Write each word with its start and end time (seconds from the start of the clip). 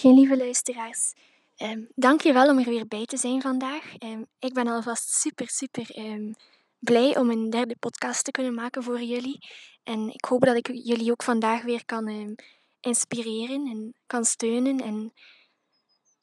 Geen 0.00 0.14
lieve 0.14 0.36
luisteraars. 0.36 1.12
Um, 1.56 1.88
dank 1.94 2.20
je 2.20 2.32
wel 2.32 2.48
om 2.48 2.58
er 2.58 2.68
weer 2.68 2.86
bij 2.86 3.04
te 3.04 3.16
zijn 3.16 3.40
vandaag. 3.40 3.94
Um, 3.98 4.26
ik 4.38 4.52
ben 4.52 4.66
alvast 4.66 5.08
super, 5.08 5.48
super 5.48 5.98
um, 5.98 6.34
blij 6.78 7.16
om 7.16 7.30
een 7.30 7.50
derde 7.50 7.76
podcast 7.78 8.24
te 8.24 8.30
kunnen 8.30 8.54
maken 8.54 8.82
voor 8.82 9.02
jullie. 9.02 9.38
En 9.82 10.08
ik 10.08 10.24
hoop 10.24 10.44
dat 10.44 10.56
ik 10.56 10.70
jullie 10.72 11.10
ook 11.10 11.22
vandaag 11.22 11.62
weer 11.62 11.84
kan 11.84 12.36
inspireren 12.80 13.66
en 13.66 13.94
kan 14.06 14.24
steunen. 14.24 14.78
En 14.78 15.12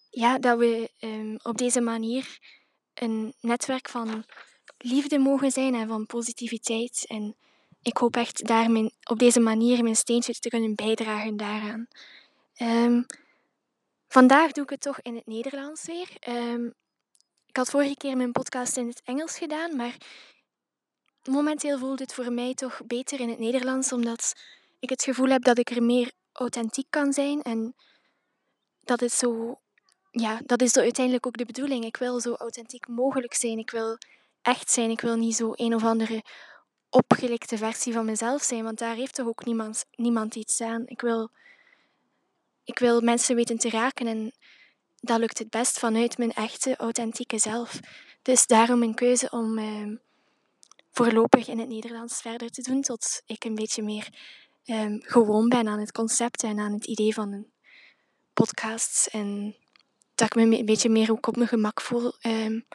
ja, 0.10 0.40
dat 0.40 0.58
we 0.58 0.90
op 1.44 1.58
deze 1.58 1.82
manier 1.82 2.38
een 2.94 3.34
netwerk 3.42 3.90
van 3.90 4.26
liefde 4.78 5.20
mogen 5.20 5.52
zijn 5.52 5.76
en 5.76 5.88
van 5.88 6.06
positiviteit. 6.06 7.06
En 7.08 7.36
ik 7.82 7.98
hoop 7.98 8.16
echt 8.16 8.48
daar 8.48 8.70
op 9.04 9.20
deze 9.20 9.40
manier 9.40 9.84
mijn 9.84 9.96
steentje 9.96 10.34
te 10.34 10.50
kunnen 10.50 10.76
bijdragen 10.76 11.38
daaraan. 11.38 11.88
Vandaag 14.08 14.52
doe 14.52 14.64
ik 14.64 14.70
het 14.70 14.82
toch 14.82 15.02
in 15.02 15.16
het 15.16 15.26
Nederlands 15.26 15.86
weer. 15.86 16.10
Um, 16.28 16.74
ik 17.46 17.58
had 17.58 17.70
vorige 17.70 17.96
keer 17.96 18.18
mijn 18.18 18.32
podcast 18.32 18.78
in 18.78 18.88
het 18.88 19.02
Engels 19.04 19.38
gedaan, 19.38 19.76
maar 19.76 19.96
momenteel 21.24 21.78
voelt 21.78 22.00
het 22.00 22.14
voor 22.14 22.32
mij 22.32 22.54
toch 22.54 22.82
beter 22.86 23.20
in 23.20 23.30
het 23.30 23.40
Nederlands, 23.40 23.92
omdat 23.92 24.34
ik 24.80 24.90
het 24.90 25.04
gevoel 25.04 25.28
heb 25.28 25.44
dat 25.44 25.58
ik 25.58 25.70
er 25.70 25.84
meer 25.84 26.12
authentiek 26.32 26.88
kan 26.90 27.14
zijn 27.14 27.42
en 27.42 27.76
dat 28.80 29.00
het 29.00 29.12
zo, 29.12 29.60
ja, 30.12 30.40
dat 30.46 30.62
is 30.62 30.78
uiteindelijk 30.78 31.26
ook 31.28 31.38
de 31.38 31.46
bedoeling. 31.46 31.86
Ik 31.86 31.98
wil 31.98 32.20
zo 32.20 32.34
authentiek 32.34 32.88
mogelijk 32.88 33.34
zijn. 33.34 33.58
Ik 33.58 33.72
wil 33.72 33.98
echt 34.42 34.72
zijn. 34.72 34.90
Ik 34.90 35.02
wil 35.02 35.16
niet 35.16 35.36
zo 35.36 35.52
een 35.56 35.76
of 35.76 35.84
andere 35.84 36.24
opgelikte 36.90 37.58
versie 37.58 37.94
van 37.94 38.06
mezelf 38.06 38.42
zijn, 38.42 38.64
want 38.64 38.80
daar 38.80 38.96
heeft 38.96 39.16
toch 39.16 39.28
ook 39.28 39.46
niemand, 39.46 39.86
niemand 39.92 40.36
iets 40.36 40.62
aan. 40.62 40.84
Ik 40.86 41.02
wil 41.02 41.30
ik 42.68 42.80
wil 42.80 43.02
mensen 43.02 43.36
weten 43.36 43.58
te 43.58 43.70
raken 43.70 44.08
en 44.08 44.32
dat 45.00 45.20
lukt 45.20 45.40
het 45.40 45.50
best 45.50 45.80
vanuit 45.80 46.18
mijn 46.18 46.34
echte, 46.34 46.76
authentieke 46.76 47.40
zelf. 47.40 47.80
Dus 48.22 48.48
daarom 48.48 48.84
een 48.84 48.96
keuze 48.96 49.30
om 49.30 49.58
uh, 49.58 49.98
voorlopig 50.92 51.48
in 51.48 51.60
het 51.60 51.70
Nederlands 51.70 52.22
verder 52.22 52.50
te 52.50 52.62
doen, 52.62 52.82
tot 52.82 53.22
ik 53.26 53.44
een 53.44 53.56
beetje 53.56 53.84
meer 53.84 54.08
um, 54.66 55.02
gewoon 55.02 55.50
ben 55.50 55.68
aan 55.68 55.80
het 55.80 55.92
concept 55.92 56.44
en 56.44 56.60
aan 56.60 56.74
het 56.74 56.86
idee 56.86 57.14
van 57.14 57.32
een 57.32 57.52
podcast. 58.34 59.08
En 59.12 59.56
dat 60.16 60.28
ik 60.28 60.36
me 60.36 60.58
een 60.58 60.66
beetje 60.66 60.90
meer 60.90 61.12
op 61.12 61.36
mijn 61.36 61.48
gemak 61.48 61.82
voel. 61.82 62.14
Um, 62.22 62.66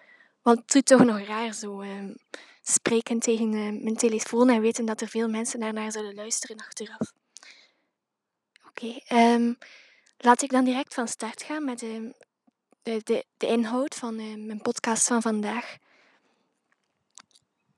want 0.42 0.58
het 0.58 0.72
doet 0.72 0.86
toch 0.86 1.04
nog 1.04 1.26
raar 1.26 1.54
zo 1.54 1.84
spreken 2.62 3.18
tegen 3.18 3.50
mijn 3.82 3.96
telefoon 3.96 4.48
en 4.48 4.60
weten 4.60 4.84
dat 4.84 5.00
er 5.00 5.08
veel 5.08 5.28
mensen 5.28 5.60
daarnaar 5.60 5.92
zullen 5.92 6.14
luisteren 6.14 6.56
achteraf. 6.56 7.12
Oké, 8.68 8.98
Laat 10.24 10.42
ik 10.42 10.50
dan 10.50 10.64
direct 10.64 10.94
van 10.94 11.08
start 11.08 11.42
gaan 11.42 11.64
met 11.64 11.78
de, 11.78 12.14
de, 12.82 13.00
de, 13.04 13.24
de 13.36 13.46
inhoud 13.46 13.94
van 13.94 14.20
uh, 14.20 14.46
mijn 14.46 14.60
podcast 14.60 15.06
van 15.06 15.22
vandaag. 15.22 15.76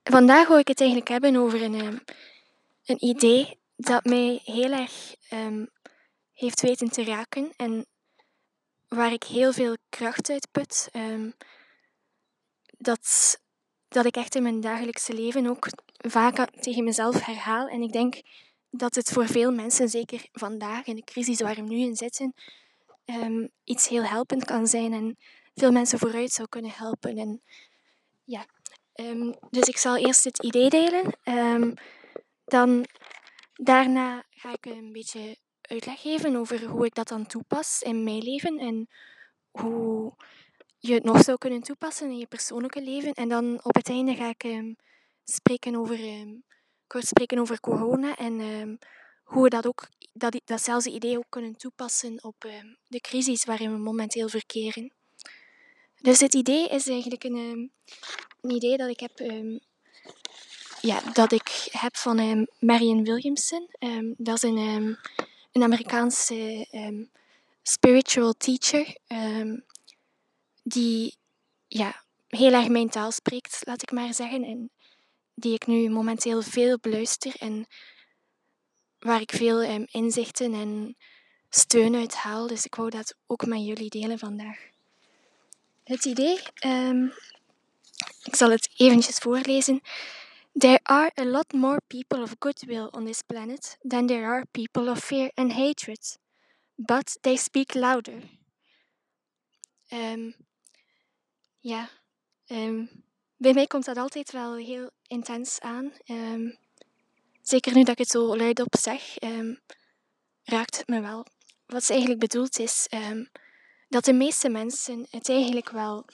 Vandaag 0.03 0.47
wil 0.47 0.57
ik 0.57 0.67
het 0.67 0.79
eigenlijk 0.79 1.09
hebben 1.09 1.35
over 1.35 1.61
een, 1.61 1.73
um, 1.73 2.03
een 2.85 3.03
idee 3.03 3.59
dat 3.75 4.03
mij 4.03 4.41
heel 4.43 4.71
erg 4.71 5.15
heeft 6.33 6.61
weten 6.61 6.89
te 6.89 7.03
raken 7.03 7.53
en 7.55 7.85
waar 8.87 9.11
ik 9.11 9.23
heel 9.23 9.53
veel 9.53 9.77
kracht 9.89 10.29
uit 10.29 10.47
put. 10.51 10.89
Dat, 12.77 13.37
dat 13.87 14.05
ik 14.05 14.15
echt 14.15 14.35
in 14.35 14.43
mijn 14.43 14.61
dagelijkse 14.61 15.13
leven 15.13 15.47
ook 15.47 15.67
vaak 15.97 16.49
tegen 16.61 16.83
mezelf 16.83 17.25
herhaal. 17.25 17.67
En 17.67 17.81
ik 17.81 17.91
denk 17.91 18.21
dat 18.77 18.95
het 18.95 19.11
voor 19.11 19.27
veel 19.27 19.51
mensen, 19.51 19.89
zeker 19.89 20.27
vandaag 20.31 20.85
in 20.85 20.95
de 20.95 21.03
crisis 21.03 21.41
waar 21.41 21.55
we 21.55 21.61
nu 21.61 21.77
in 21.77 21.95
zitten, 21.95 22.33
um, 23.05 23.49
iets 23.63 23.87
heel 23.87 24.03
helpend 24.03 24.45
kan 24.45 24.67
zijn 24.67 24.93
en 24.93 25.17
veel 25.55 25.71
mensen 25.71 25.99
vooruit 25.99 26.31
zou 26.31 26.47
kunnen 26.47 26.71
helpen. 26.71 27.17
En, 27.17 27.41
ja. 28.23 28.45
Um, 28.95 29.35
dus 29.49 29.67
ik 29.67 29.77
zal 29.77 29.97
eerst 29.97 30.23
het 30.23 30.43
idee 30.43 30.69
delen. 30.69 31.13
Um, 31.23 31.73
dan 32.45 32.85
daarna 33.53 34.23
ga 34.29 34.53
ik 34.53 34.65
een 34.65 34.91
beetje 34.91 35.37
uitleg 35.61 36.01
geven 36.01 36.35
over 36.35 36.65
hoe 36.65 36.85
ik 36.85 36.95
dat 36.95 37.07
dan 37.07 37.25
toepas 37.25 37.81
in 37.81 38.03
mijn 38.03 38.23
leven 38.23 38.57
en 38.57 38.87
hoe 39.51 40.13
je 40.77 40.93
het 40.93 41.03
nog 41.03 41.23
zou 41.23 41.37
kunnen 41.37 41.61
toepassen 41.61 42.09
in 42.09 42.17
je 42.17 42.27
persoonlijke 42.27 42.81
leven. 42.81 43.13
En 43.13 43.29
dan 43.29 43.59
op 43.63 43.75
het 43.75 43.89
einde 43.89 44.15
ga 44.15 44.29
ik 44.29 44.73
spreken 45.23 45.75
over 45.75 45.97
spreken 47.03 47.39
over 47.39 47.59
corona 47.59 48.15
en 48.15 48.39
um, 48.39 48.79
hoe 49.23 49.43
we 49.43 49.49
dat 49.49 49.67
ook, 49.67 49.87
dat, 50.13 50.41
datzelfde 50.45 50.91
idee 50.91 51.17
ook 51.17 51.29
kunnen 51.29 51.55
toepassen 51.57 52.23
op 52.23 52.43
um, 52.43 52.77
de 52.87 52.99
crisis 52.99 53.45
waarin 53.45 53.71
we 53.71 53.77
momenteel 53.77 54.29
verkeren. 54.29 54.93
Dus 56.01 56.19
het 56.19 56.33
idee 56.33 56.67
is 56.67 56.87
eigenlijk 56.87 57.23
een, 57.23 57.35
um, 57.35 57.71
een 58.41 58.51
idee 58.51 58.77
dat 58.77 58.89
ik 58.89 58.99
heb, 58.99 59.19
ja, 60.81 61.01
dat 61.13 61.31
ik 61.31 61.67
heb 61.71 61.95
van 61.95 62.47
Marion 62.59 63.03
Williamson. 63.03 63.69
dat 64.17 64.35
is 64.35 64.43
een, 64.43 64.97
een 65.51 65.63
Amerikaanse 65.63 66.67
spiritual 67.63 68.33
teacher 68.33 68.97
die 70.63 71.15
ja, 71.67 72.03
heel 72.27 72.53
erg 72.53 72.67
mijn 72.67 72.89
taal 72.89 73.11
spreekt, 73.11 73.61
laat 73.65 73.81
ik 73.81 73.91
maar 73.91 74.13
zeggen. 74.13 74.43
En 74.43 74.71
die 75.35 75.53
ik 75.53 75.67
nu 75.67 75.89
momenteel 75.89 76.41
veel 76.41 76.77
beluister 76.81 77.35
en 77.39 77.65
waar 78.99 79.21
ik 79.21 79.31
veel 79.31 79.63
um, 79.63 79.85
inzichten 79.91 80.53
en 80.53 80.97
steun 81.49 81.95
uit 81.95 82.15
haal. 82.15 82.47
Dus 82.47 82.65
ik 82.65 82.75
wou 82.75 82.89
dat 82.89 83.15
ook 83.27 83.45
met 83.45 83.65
jullie 83.65 83.89
delen 83.89 84.19
vandaag. 84.19 84.57
Het 85.83 86.05
idee, 86.05 86.39
um, 86.65 87.13
ik 88.23 88.35
zal 88.35 88.49
het 88.49 88.69
eventjes 88.77 89.17
voorlezen. 89.17 89.81
There 90.57 90.79
are 90.83 91.11
a 91.19 91.25
lot 91.25 91.53
more 91.53 91.81
people 91.87 92.21
of 92.21 92.35
goodwill 92.39 92.87
on 92.91 93.05
this 93.05 93.21
planet 93.21 93.77
than 93.87 94.07
there 94.07 94.25
are 94.25 94.45
people 94.51 94.89
of 94.89 95.03
fear 95.03 95.31
and 95.33 95.51
hatred, 95.51 96.17
but 96.75 97.17
they 97.21 97.35
speak 97.35 97.73
louder. 97.73 98.23
Um, 99.89 100.35
ja, 101.59 101.89
um, 102.47 103.04
bij 103.37 103.53
mij 103.53 103.67
komt 103.67 103.85
dat 103.85 103.97
altijd 103.97 104.31
wel 104.31 104.55
heel 104.55 104.89
intens 105.07 105.59
aan. 105.59 105.91
Um, 106.05 106.57
zeker 107.41 107.73
nu 107.73 107.79
dat 107.83 107.91
ik 107.91 107.97
het 107.97 108.09
zo 108.09 108.37
luidop 108.37 108.75
zeg, 108.79 109.23
um, 109.23 109.59
raakt 110.43 110.77
het 110.77 110.87
me 110.87 111.01
wel. 111.01 111.25
Wat 111.65 111.83
ze 111.83 111.91
eigenlijk 111.91 112.21
bedoelt 112.21 112.59
is 112.59 112.87
um, 112.93 113.29
dat 113.89 114.05
de 114.05 114.13
meeste 114.13 114.49
mensen 114.49 115.07
het 115.09 115.29
eigenlijk 115.29 115.69
wel 115.69 116.05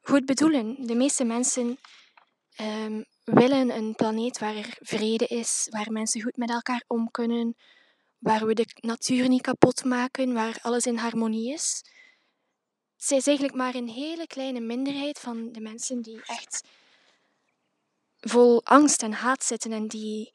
goed 0.00 0.24
bedoelen. 0.24 0.86
De 0.86 0.94
meeste 0.94 1.24
mensen 1.24 1.78
willen 3.24 3.70
een 3.70 3.94
planeet 3.94 4.38
waar 4.38 4.56
er 4.56 4.76
vrede 4.80 5.26
is, 5.26 5.66
waar 5.70 5.92
mensen 5.92 6.22
goed 6.22 6.36
met 6.36 6.50
elkaar 6.50 6.84
om 6.86 7.10
kunnen, 7.10 7.56
waar 8.18 8.46
we 8.46 8.54
de 8.54 8.66
natuur 8.80 9.28
niet 9.28 9.42
kapot 9.42 9.84
maken, 9.84 10.32
waar 10.32 10.58
alles 10.62 10.86
in 10.86 10.96
harmonie 10.96 11.52
is. 11.52 11.84
Zij 13.02 13.16
is 13.16 13.26
eigenlijk 13.26 13.56
maar 13.56 13.74
een 13.74 13.88
hele 13.88 14.26
kleine 14.26 14.60
minderheid 14.60 15.18
van 15.18 15.52
de 15.52 15.60
mensen 15.60 16.02
die 16.02 16.22
echt 16.26 16.64
vol 18.20 18.64
angst 18.64 19.02
en 19.02 19.12
haat 19.12 19.44
zitten 19.44 19.72
en 19.72 19.88
die 19.88 20.32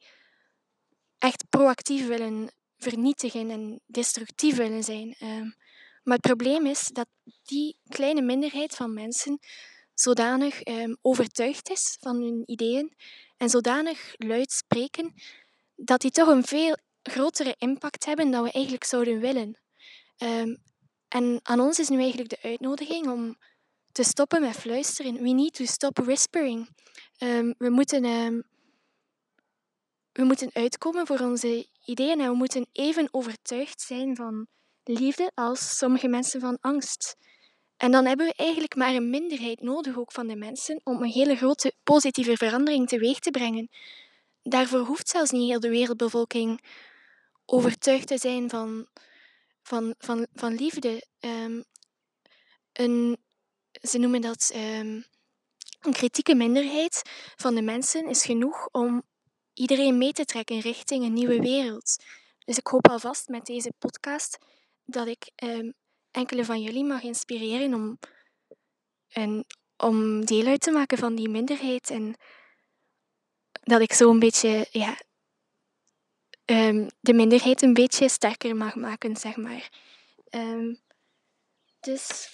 echt 1.18 1.48
proactief 1.48 2.06
willen 2.06 2.50
vernietigen 2.78 3.50
en 3.50 3.80
destructief 3.86 4.56
willen 4.56 4.84
zijn. 4.84 5.14
Ehm, 5.18 5.50
maar 6.02 6.16
het 6.16 6.20
probleem 6.20 6.66
is 6.66 6.88
dat 6.88 7.06
die 7.42 7.76
kleine 7.88 8.20
minderheid 8.20 8.74
van 8.74 8.94
mensen 8.94 9.38
zodanig 9.94 10.66
um, 10.66 10.96
overtuigd 11.02 11.70
is 11.70 11.96
van 12.00 12.22
hun 12.22 12.42
ideeën 12.46 12.94
en 13.36 13.50
zodanig 13.50 14.14
luid 14.16 14.52
spreken 14.52 15.14
dat 15.76 16.00
die 16.00 16.10
toch 16.10 16.28
een 16.28 16.44
veel 16.44 16.76
grotere 17.02 17.54
impact 17.58 18.04
hebben 18.04 18.30
dan 18.30 18.42
we 18.42 18.52
eigenlijk 18.52 18.84
zouden 18.84 19.20
willen. 19.20 19.58
Um, 20.18 20.58
en 21.08 21.40
aan 21.42 21.60
ons 21.60 21.78
is 21.78 21.88
nu 21.88 21.98
eigenlijk 22.00 22.30
de 22.30 22.38
uitnodiging 22.42 23.08
om 23.08 23.36
te 23.92 24.02
stoppen 24.02 24.40
met 24.40 24.56
fluisteren. 24.56 25.22
We 25.22 25.28
need 25.28 25.54
to 25.54 25.64
stop 25.64 25.98
whispering. 25.98 26.68
Um, 27.18 27.54
we, 27.58 27.70
moeten, 27.70 28.04
um, 28.04 28.42
we 30.12 30.24
moeten 30.24 30.50
uitkomen 30.52 31.06
voor 31.06 31.18
onze 31.18 31.66
ideeën 31.84 32.20
en 32.20 32.30
we 32.30 32.36
moeten 32.36 32.66
even 32.72 33.08
overtuigd 33.10 33.80
zijn 33.80 34.16
van 34.16 34.46
liefde 34.84 35.30
als 35.34 35.76
sommige 35.76 36.08
mensen 36.08 36.40
van 36.40 36.58
angst. 36.60 37.16
En 37.76 37.90
dan 37.90 38.06
hebben 38.06 38.26
we 38.26 38.34
eigenlijk 38.34 38.76
maar 38.76 38.94
een 38.94 39.10
minderheid 39.10 39.62
nodig 39.62 39.98
ook 39.98 40.12
van 40.12 40.26
de 40.26 40.36
mensen 40.36 40.80
om 40.84 41.02
een 41.02 41.10
hele 41.10 41.36
grote 41.36 41.72
positieve 41.82 42.36
verandering 42.36 42.88
teweeg 42.88 43.18
te 43.18 43.30
brengen. 43.30 43.68
Daarvoor 44.42 44.80
hoeft 44.80 45.08
zelfs 45.08 45.30
niet 45.30 45.50
heel 45.50 45.60
de 45.60 45.68
wereldbevolking 45.68 46.60
overtuigd 47.44 48.06
te 48.06 48.18
zijn 48.18 48.50
van 48.50 48.88
van, 49.68 49.94
van, 49.98 50.26
van 50.32 50.54
liefde. 50.54 51.06
Um, 51.20 51.64
een, 52.72 53.18
ze 53.70 53.98
noemen 53.98 54.20
dat 54.20 54.52
um, 54.54 55.04
een 55.80 55.92
kritieke 55.92 56.34
minderheid 56.34 57.02
van 57.36 57.54
de 57.54 57.62
mensen 57.62 58.08
is 58.08 58.24
genoeg 58.24 58.68
om 58.72 59.02
iedereen 59.54 59.98
mee 59.98 60.12
te 60.12 60.24
trekken 60.24 60.60
richting 60.60 61.04
een 61.04 61.12
nieuwe 61.12 61.40
wereld. 61.40 61.96
Dus 62.44 62.58
ik 62.58 62.66
hoop 62.66 62.88
alvast 62.88 63.28
met 63.28 63.46
deze 63.46 63.72
podcast 63.78 64.38
dat 64.84 65.06
ik 65.06 65.30
um, 65.42 65.74
enkele 66.10 66.44
van 66.44 66.62
jullie 66.62 66.84
mag 66.84 67.02
inspireren 67.02 67.74
om, 67.74 67.98
en, 69.08 69.44
om 69.76 70.24
deel 70.24 70.46
uit 70.46 70.60
te 70.60 70.70
maken 70.70 70.98
van 70.98 71.14
die 71.14 71.28
minderheid. 71.28 71.90
En 71.90 72.14
dat 73.50 73.80
ik 73.80 73.92
zo 73.92 74.10
een 74.10 74.18
beetje 74.18 74.66
ja, 74.70 74.96
um, 76.50 76.88
de 77.00 77.12
minderheid 77.12 77.62
een 77.62 77.74
beetje 77.74 78.08
sterker 78.08 78.56
mag 78.56 78.74
maken, 78.74 79.16
zeg 79.16 79.36
maar. 79.36 79.70
Um, 80.30 80.78
dus. 81.80 82.30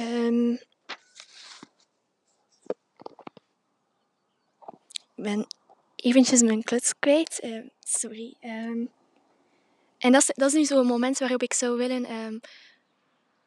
Um, 0.00 0.52
ik 5.14 5.26
ben 5.26 5.46
eventjes 5.96 6.42
mijn 6.42 6.62
kluts 6.62 6.98
kwijt. 6.98 7.40
Sorry. 7.78 8.36
En 8.40 10.12
dat 10.12 10.14
is, 10.14 10.30
dat 10.34 10.48
is 10.48 10.54
nu 10.54 10.64
zo'n 10.64 10.86
moment 10.86 11.18
waarop 11.18 11.42
ik 11.42 11.52
zou 11.52 11.76
willen 11.76 12.40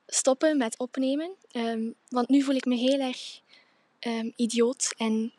stoppen 0.05 0.57
met 0.57 0.77
opnemen. 0.77 1.35
Want 2.09 2.29
nu 2.29 2.41
voel 2.41 2.55
ik 2.55 2.65
me 2.65 2.75
heel 2.75 2.99
erg 2.99 3.41
idioot 4.35 4.93
en 4.97 5.33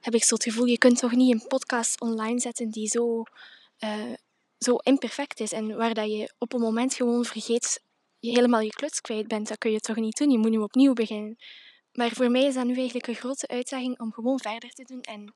heb 0.00 0.14
ik 0.14 0.24
zo 0.24 0.34
het 0.34 0.42
gevoel, 0.42 0.64
je 0.64 0.78
kunt 0.78 0.98
toch 0.98 1.12
niet 1.12 1.32
een 1.32 1.46
podcast 1.48 2.00
online 2.00 2.40
zetten 2.40 2.70
die 2.70 2.88
zo, 2.88 3.22
uh, 3.80 4.12
zo 4.58 4.76
imperfect 4.76 5.40
is 5.40 5.52
en 5.52 5.76
waar 5.76 5.94
dat 5.94 6.10
je 6.10 6.32
op 6.38 6.52
een 6.52 6.60
moment 6.60 6.94
gewoon 6.94 7.24
vergeet 7.24 7.82
je 8.20 8.30
helemaal 8.30 8.60
je 8.60 8.70
kluts 8.70 9.00
kwijt 9.00 9.28
bent. 9.28 9.48
Dat 9.48 9.58
kun 9.58 9.70
je 9.72 9.80
toch 9.80 9.96
niet 9.96 10.16
doen, 10.16 10.30
je 10.30 10.38
moet 10.38 10.50
nu 10.50 10.58
opnieuw 10.58 10.92
beginnen. 10.92 11.36
Maar 11.92 12.10
voor 12.10 12.30
mij 12.30 12.44
is 12.44 12.54
dat 12.54 12.64
nu 12.64 12.74
eigenlijk 12.74 13.06
een 13.06 13.14
grote 13.14 13.48
uitdaging 13.48 14.00
om 14.00 14.12
gewoon 14.12 14.40
verder 14.40 14.70
te 14.70 14.84
doen 14.84 15.00
en 15.00 15.34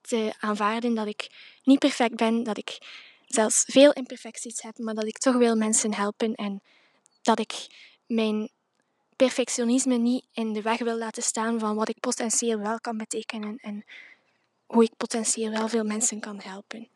te 0.00 0.34
aanvaarden 0.38 0.94
dat 0.94 1.06
ik 1.06 1.30
niet 1.62 1.78
perfect 1.78 2.16
ben, 2.16 2.42
dat 2.42 2.58
ik 2.58 2.78
zelfs 3.26 3.64
veel 3.66 3.92
imperfecties 3.92 4.62
heb, 4.62 4.78
maar 4.78 4.94
dat 4.94 5.06
ik 5.06 5.18
toch 5.18 5.36
wil 5.36 5.56
mensen 5.56 5.94
helpen 5.94 6.34
en 6.34 6.62
dat 7.22 7.38
ik 7.38 7.66
mijn 8.06 8.50
perfectionisme 9.22 9.96
niet 9.96 10.26
in 10.32 10.52
de 10.52 10.62
weg 10.62 10.78
wil 10.78 10.98
laten 10.98 11.22
staan 11.22 11.58
van 11.58 11.76
wat 11.76 11.88
ik 11.88 12.00
potentieel 12.00 12.58
wel 12.58 12.80
kan 12.80 12.96
betekenen 12.96 13.58
en 13.58 13.84
hoe 14.66 14.84
ik 14.84 14.96
potentieel 14.96 15.50
wel 15.50 15.68
veel 15.68 15.84
mensen 15.84 16.20
kan 16.20 16.40
helpen. 16.40 16.88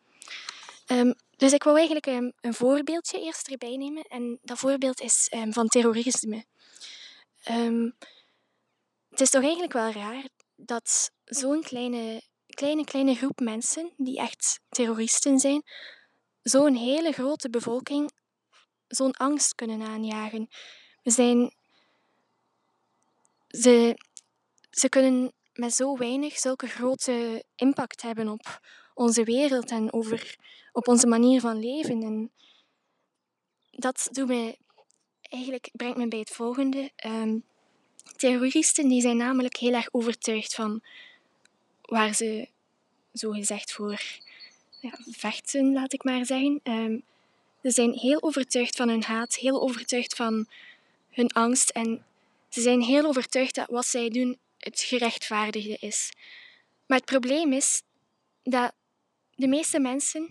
Um, 0.87 1.13
dus 1.37 1.53
ik 1.53 1.63
wil 1.63 1.75
eigenlijk 1.75 2.05
um, 2.05 2.33
een 2.41 2.53
voorbeeldje 2.53 3.21
eerst 3.21 3.47
erbij 3.47 3.75
nemen 3.75 4.03
en 4.03 4.39
dat 4.41 4.57
voorbeeld 4.57 5.01
is 5.01 5.31
um, 5.33 5.53
van 5.53 5.67
terrorisme. 5.67 6.45
het 9.09 9.21
is 9.21 9.29
toch 9.29 9.43
eigenlijk 9.43 9.73
wel 9.73 9.91
raar 9.91 10.23
dat 10.55 11.11
zo'n 11.25 11.61
kleine, 11.63 12.21
kleine, 12.47 12.83
kleine 12.83 13.15
groep 13.15 13.39
mensen 13.39 13.93
die 13.97 14.17
echt 14.17 14.59
terroristen 14.69 15.39
zijn, 15.39 15.63
zo'n 16.41 16.75
hele 16.75 17.11
grote 17.11 17.49
bevolking 17.49 18.11
zo'n 18.87 19.13
angst 19.13 19.55
kunnen 19.55 19.81
aanjagen. 19.81 20.47
We 21.03 21.11
zijn 21.11 21.56
ze, 23.61 23.97
ze 24.69 24.89
kunnen 24.89 25.31
met 25.53 25.73
zo 25.73 25.97
weinig 25.97 26.37
zulke 26.37 26.67
grote 26.67 27.43
impact 27.55 28.01
hebben 28.01 28.27
op 28.27 28.59
onze 28.93 29.23
wereld 29.23 29.71
en 29.71 29.93
over, 29.93 30.35
op 30.71 30.87
onze 30.87 31.07
manier 31.07 31.41
van 31.41 31.59
leven. 31.59 32.03
En 32.03 32.31
dat 33.71 34.09
doet 34.11 34.27
mij, 34.27 34.57
eigenlijk 35.21 35.69
brengt 35.73 35.97
me 35.97 36.07
bij 36.07 36.19
het 36.19 36.29
volgende. 36.29 36.91
Um, 37.05 37.43
terroristen 38.15 38.87
die 38.87 39.01
zijn 39.01 39.17
namelijk 39.17 39.57
heel 39.57 39.73
erg 39.73 39.87
overtuigd 39.91 40.55
van 40.55 40.81
waar 41.81 42.13
ze 42.13 42.47
zo 43.13 43.31
gezegd 43.31 43.71
voor 43.71 44.01
vechten, 45.11 45.73
laat 45.73 45.93
ik 45.93 46.03
maar 46.03 46.25
zeggen. 46.25 46.59
Um, 46.63 47.03
ze 47.61 47.71
zijn 47.71 47.93
heel 47.93 48.21
overtuigd 48.21 48.75
van 48.75 48.89
hun 48.89 49.03
haat, 49.03 49.35
heel 49.35 49.61
overtuigd 49.61 50.15
van 50.15 50.47
hun 51.09 51.31
angst 51.31 51.69
en 51.69 52.05
ze 52.49 52.61
zijn 52.61 52.81
heel 52.81 53.05
overtuigd 53.05 53.55
dat 53.55 53.69
wat 53.69 53.85
zij 53.85 54.09
doen 54.09 54.39
het 54.57 54.79
gerechtvaardigde 54.79 55.77
is. 55.79 56.11
Maar 56.85 56.97
het 56.97 57.05
probleem 57.05 57.53
is 57.53 57.83
dat 58.43 58.73
de 59.35 59.47
meeste 59.47 59.79
mensen, 59.79 60.27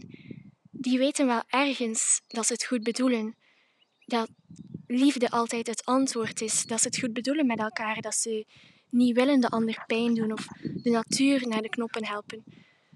die 0.71 0.99
weten 0.99 1.27
wel 1.27 1.43
ergens 1.49 2.21
dat 2.27 2.47
ze 2.47 2.53
het 2.53 2.65
goed 2.65 2.83
bedoelen. 2.83 3.37
Dat 4.05 4.29
liefde 4.87 5.31
altijd 5.31 5.67
het 5.67 5.85
antwoord 5.85 6.41
is. 6.41 6.67
Dat 6.67 6.81
ze 6.81 6.87
het 6.87 6.99
goed 6.99 7.13
bedoelen 7.13 7.47
met 7.47 7.59
elkaar. 7.59 8.01
Dat 8.01 8.15
ze 8.15 8.47
niet 8.91 9.17
willen 9.17 9.41
de 9.41 9.49
ander 9.49 9.85
pijn 9.87 10.15
doen 10.15 10.33
of 10.33 10.47
de 10.61 10.91
natuur 10.91 11.49
naar 11.49 11.62
de 11.62 11.69
knoppen 11.69 12.07
helpen. 12.07 12.45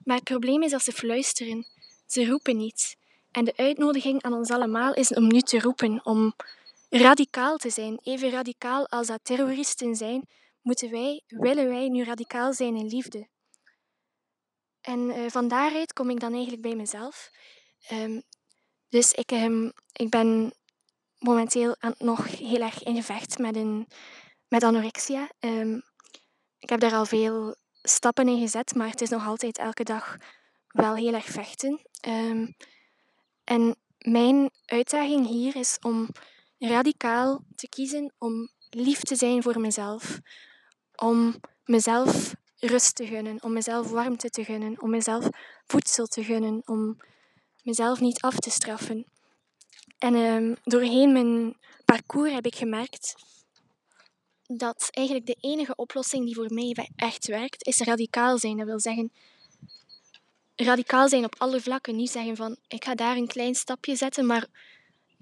Maar 0.04 0.16
het 0.16 0.24
probleem 0.24 0.62
is 0.62 0.70
dat 0.70 0.82
ze 0.82 0.92
fluisteren. 0.92 1.66
Ze 2.06 2.26
roepen 2.26 2.56
niet. 2.56 2.96
En 3.30 3.44
de 3.44 3.56
uitnodiging 3.56 4.22
aan 4.22 4.32
ons 4.32 4.50
allemaal 4.50 4.94
is 4.94 5.12
om 5.12 5.26
nu 5.26 5.40
te 5.40 5.60
roepen, 5.60 6.04
om 6.04 6.34
radicaal 6.90 7.56
te 7.56 7.70
zijn. 7.70 7.98
Even 8.02 8.30
radicaal 8.30 8.88
als 8.88 9.06
dat 9.06 9.20
terroristen 9.22 9.96
zijn, 9.96 10.28
moeten 10.62 10.90
wij, 10.90 11.22
willen 11.26 11.68
wij 11.68 11.88
nu 11.88 12.04
radicaal 12.04 12.52
zijn 12.52 12.76
in 12.76 12.86
liefde. 12.86 13.28
En 14.80 14.98
uh, 14.98 15.30
van 15.30 15.48
daaruit 15.48 15.92
kom 15.92 16.10
ik 16.10 16.20
dan 16.20 16.32
eigenlijk 16.32 16.62
bij 16.62 16.74
mezelf. 16.74 17.30
Um, 17.92 18.22
dus 18.88 19.12
ik, 19.12 19.30
um, 19.30 19.72
ik 19.92 20.10
ben 20.10 20.52
momenteel 21.18 21.76
nog 21.98 22.26
heel 22.38 22.60
erg 22.60 22.82
in 22.82 22.96
gevecht 22.96 23.38
met, 23.38 23.56
een, 23.56 23.86
met 24.48 24.62
anorexia. 24.62 25.30
Um, 25.40 25.82
ik 26.58 26.68
heb 26.68 26.80
daar 26.80 26.94
al 26.94 27.06
veel 27.06 27.56
stappen 27.82 28.28
in 28.28 28.38
gezet, 28.38 28.74
maar 28.74 28.88
het 28.88 29.00
is 29.00 29.08
nog 29.08 29.26
altijd 29.26 29.58
elke 29.58 29.84
dag 29.84 30.16
wel 30.66 30.94
heel 30.94 31.14
erg 31.14 31.24
vechten. 31.24 31.80
en 33.44 33.76
mijn 33.98 34.50
uitdaging 34.64 35.26
hier 35.26 35.56
is 35.56 35.78
om 35.80 36.08
radicaal 36.68 37.44
te 37.56 37.68
kiezen 37.68 38.12
om 38.18 38.48
lief 38.70 39.00
te 39.00 39.16
zijn 39.16 39.42
voor 39.42 39.60
mezelf. 39.60 40.20
Om 40.96 41.40
mezelf 41.64 42.34
rust 42.58 42.94
te 42.94 43.06
gunnen, 43.06 43.42
om 43.42 43.52
mezelf 43.52 43.90
warmte 43.90 44.30
te 44.30 44.44
gunnen, 44.44 44.82
om 44.82 44.90
mezelf 44.90 45.28
voedsel 45.66 46.06
te 46.06 46.24
gunnen, 46.24 46.62
om 46.64 46.96
mezelf 47.62 48.00
niet 48.00 48.20
af 48.20 48.38
te 48.38 48.50
straffen. 48.50 49.06
En 49.98 50.14
uh, 50.14 50.56
doorheen 50.64 51.12
mijn 51.12 51.56
parcours 51.84 52.32
heb 52.32 52.46
ik 52.46 52.54
gemerkt 52.54 53.14
dat 54.46 54.88
eigenlijk 54.90 55.26
de 55.26 55.36
enige 55.40 55.74
oplossing 55.74 56.24
die 56.24 56.34
voor 56.34 56.52
mij 56.54 56.88
echt 56.96 57.26
werkt, 57.26 57.66
is 57.66 57.80
radicaal 57.80 58.38
zijn. 58.38 58.56
Dat 58.56 58.66
wil 58.66 58.80
zeggen, 58.80 59.12
radicaal 60.56 61.08
zijn 61.08 61.24
op 61.24 61.34
alle 61.38 61.60
vlakken. 61.60 61.96
Niet 61.96 62.10
zeggen 62.10 62.36
van, 62.36 62.56
ik 62.68 62.84
ga 62.84 62.94
daar 62.94 63.16
een 63.16 63.26
klein 63.26 63.54
stapje 63.54 63.96
zetten, 63.96 64.26
maar 64.26 64.46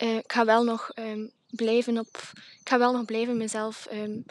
uh, 0.03 0.17
ik 0.17 0.33
ga 0.33 0.45
wel 0.45 0.65
nog 0.65 0.91
um, 0.95 1.31
blijven 1.51 1.99
op, 1.99 2.33
ik 2.61 2.69
ga 2.69 2.79
wel 2.79 2.93
nog 2.93 3.05
blijven 3.05 3.37
mezelf 3.37 3.89
um, 3.93 4.25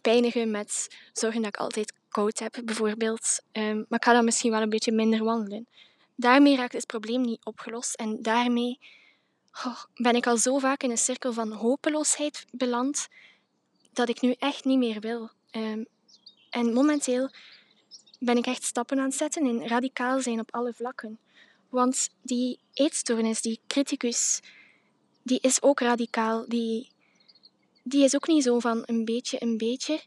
pijnigen 0.00 0.50
met 0.50 0.96
zorgen 1.12 1.42
dat 1.42 1.54
ik 1.54 1.60
altijd 1.60 1.92
koud 2.08 2.38
heb, 2.38 2.60
bijvoorbeeld. 2.64 3.40
Um, 3.52 3.84
maar 3.88 3.98
ik 3.98 4.04
ga 4.04 4.12
dan 4.12 4.24
misschien 4.24 4.50
wel 4.50 4.62
een 4.62 4.68
beetje 4.68 4.92
minder 4.92 5.24
wandelen. 5.24 5.66
Daarmee 6.14 6.56
raakt 6.56 6.72
het 6.72 6.86
probleem 6.86 7.20
niet 7.20 7.44
opgelost 7.44 7.94
en 7.94 8.22
daarmee 8.22 8.78
oh, 9.64 9.82
ben 9.94 10.14
ik 10.14 10.26
al 10.26 10.36
zo 10.36 10.58
vaak 10.58 10.82
in 10.82 10.90
een 10.90 10.98
cirkel 10.98 11.32
van 11.32 11.52
hopeloosheid 11.52 12.44
beland 12.50 13.08
dat 13.92 14.08
ik 14.08 14.20
nu 14.20 14.34
echt 14.38 14.64
niet 14.64 14.78
meer 14.78 15.00
wil. 15.00 15.30
En 16.50 16.72
momenteel 16.72 17.30
ben 18.18 18.36
ik 18.36 18.46
echt 18.46 18.64
stappen 18.64 18.98
aan 18.98 19.04
het 19.04 19.14
zetten 19.14 19.46
in 19.46 19.66
radicaal 19.66 20.20
zijn 20.20 20.40
op 20.40 20.54
alle 20.54 20.72
vlakken. 20.72 21.18
Want 21.68 22.10
die 22.22 22.58
eetstoornis, 22.72 23.40
die 23.40 23.60
criticus, 23.66 24.40
die 25.24 25.38
is 25.40 25.62
ook 25.62 25.80
radicaal. 25.80 26.44
Die, 26.48 26.88
die 27.82 28.04
is 28.04 28.14
ook 28.14 28.26
niet 28.26 28.42
zo 28.42 28.58
van 28.58 28.82
een 28.86 29.04
beetje, 29.04 29.42
een 29.42 29.56
beetje. 29.56 30.00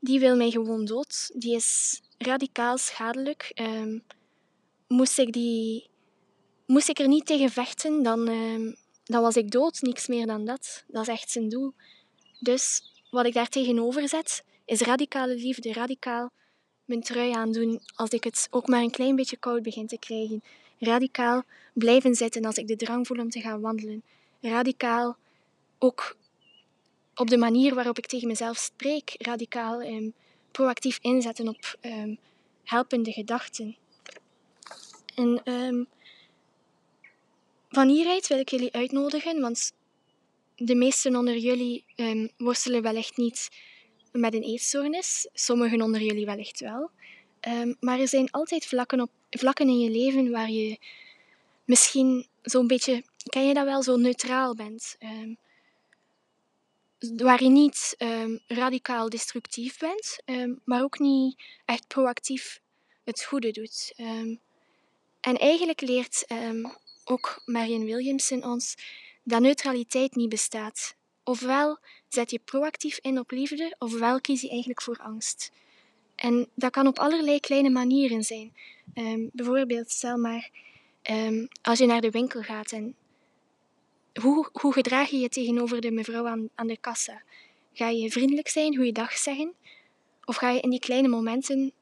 Die 0.00 0.20
wil 0.20 0.36
mij 0.36 0.50
gewoon 0.50 0.84
dood. 0.84 1.30
Die 1.34 1.54
is 1.54 2.00
radicaal 2.18 2.78
schadelijk. 2.78 3.52
Um, 3.54 4.02
moest, 4.88 5.18
ik 5.18 5.32
die, 5.32 5.90
moest 6.66 6.88
ik 6.88 6.98
er 6.98 7.08
niet 7.08 7.26
tegen 7.26 7.50
vechten, 7.50 8.02
dan, 8.02 8.28
um, 8.28 8.76
dan 9.04 9.22
was 9.22 9.36
ik 9.36 9.50
dood. 9.50 9.80
Niks 9.80 10.06
meer 10.06 10.26
dan 10.26 10.44
dat. 10.44 10.84
Dat 10.88 11.02
is 11.02 11.08
echt 11.08 11.30
zijn 11.30 11.48
doel. 11.48 11.72
Dus 12.40 12.82
wat 13.10 13.26
ik 13.26 13.34
daar 13.34 13.48
tegenover 13.48 14.08
zet, 14.08 14.44
is 14.64 14.80
radicale 14.80 15.34
liefde. 15.34 15.72
Radicaal 15.72 16.30
mijn 16.84 17.02
trui 17.02 17.32
aandoen 17.32 17.80
als 17.94 18.10
ik 18.10 18.24
het 18.24 18.48
ook 18.50 18.68
maar 18.68 18.82
een 18.82 18.90
klein 18.90 19.16
beetje 19.16 19.36
koud 19.36 19.62
begin 19.62 19.86
te 19.86 19.98
krijgen. 19.98 20.42
Radicaal 20.78 21.42
blijven 21.74 22.14
zitten 22.14 22.44
als 22.44 22.56
ik 22.56 22.66
de 22.66 22.76
drang 22.76 23.06
voel 23.06 23.18
om 23.18 23.30
te 23.30 23.40
gaan 23.40 23.60
wandelen 23.60 24.02
radicaal 24.42 25.16
ook 25.78 26.16
op 27.14 27.28
de 27.28 27.38
manier 27.38 27.74
waarop 27.74 27.98
ik 27.98 28.06
tegen 28.06 28.28
mezelf 28.28 28.56
spreek, 28.56 29.14
radicaal 29.18 29.82
um, 29.82 30.14
proactief 30.50 30.98
inzetten 31.02 31.48
op 31.48 31.76
um, 31.80 32.18
helpende 32.64 33.12
gedachten. 33.12 33.76
En 35.14 35.40
um, 35.44 35.86
van 37.68 37.88
hieruit 37.88 38.26
wil 38.26 38.38
ik 38.38 38.48
jullie 38.48 38.72
uitnodigen, 38.72 39.40
want 39.40 39.72
de 40.56 40.74
meesten 40.74 41.16
onder 41.16 41.36
jullie 41.36 41.84
worstelen 42.36 42.82
wellicht 42.82 43.16
niet 43.16 43.48
met 44.12 44.34
een 44.34 44.42
eetstoornis, 44.42 45.28
sommigen 45.32 45.82
onder 45.82 46.00
jullie 46.02 46.26
wellicht 46.26 46.60
wel. 46.60 46.90
maar 47.80 48.00
er 48.00 48.08
zijn 48.08 48.30
altijd 48.30 48.66
vlakken, 48.66 49.00
op, 49.00 49.10
vlakken 49.30 49.68
in 49.68 49.78
je 49.78 49.90
leven 49.90 50.30
waar 50.30 50.50
je 50.50 50.78
misschien 51.64 52.26
zo'n 52.42 52.66
beetje 52.66 53.04
ken 53.22 53.46
je 53.46 53.54
dat 53.54 53.64
wel, 53.64 53.82
zo 53.82 53.96
neutraal 53.96 54.54
bent. 54.54 54.96
Um, 55.00 55.36
waar 57.16 57.42
je 57.42 57.48
niet 57.48 57.94
um, 57.98 58.40
radicaal 58.46 59.08
destructief 59.08 59.78
bent, 59.78 60.18
um, 60.24 60.60
maar 60.64 60.82
ook 60.82 60.98
niet 60.98 61.42
echt 61.64 61.86
proactief 61.86 62.60
het 63.04 63.22
goede 63.24 63.50
doet. 63.50 63.92
en 65.20 65.36
eigenlijk 65.38 65.80
leert 65.80 66.26
ook 67.04 67.42
Marianne 67.44 67.84
Williamson 67.84 68.44
ons 68.44 68.76
dat 69.22 69.40
neutraliteit 69.40 70.14
niet 70.14 70.28
bestaat. 70.28 70.94
Ofwel 71.24 71.78
zet 72.08 72.30
je 72.30 72.38
proactief 72.38 72.98
in 72.98 73.18
op 73.18 73.30
liefde, 73.30 73.74
ofwel 73.78 74.20
kies 74.20 74.40
je 74.40 74.48
eigenlijk 74.48 74.82
voor 74.82 74.98
angst. 74.98 75.50
En 76.14 76.48
dat 76.54 76.70
kan 76.70 76.86
op 76.86 76.98
allerlei 76.98 77.40
kleine 77.40 77.70
manieren 77.70 78.22
zijn. 78.22 78.54
Bijvoorbeeld, 79.32 79.90
stel 79.90 80.16
maar, 80.16 80.50
um, 81.10 81.48
als 81.62 81.78
je 81.78 81.86
naar 81.86 82.00
de 82.00 82.10
winkel 82.10 82.42
gaat 82.42 82.72
en 82.72 82.96
hoe, 84.20 84.48
hoe 84.52 84.72
gedraag 84.72 85.10
je 85.10 85.18
je 85.18 85.28
tegenover 85.28 85.80
de 85.80 85.90
mevrouw 85.90 86.26
aan, 86.26 86.48
aan 86.54 86.66
de 86.66 86.76
kassa? 86.76 87.22
Ga 87.72 87.88
je 87.88 88.10
vriendelijk 88.10 88.48
zijn, 88.48 88.76
goeiedag 88.76 89.16
zeggen? 89.16 89.54
Of 90.24 90.36
ga 90.36 90.50
je 90.50 90.60
in 90.60 90.70
die 90.70 90.80
kleine 90.80 91.08
momenten 91.08 91.72